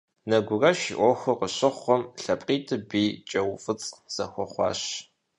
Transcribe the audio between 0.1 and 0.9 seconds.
Нэгурэш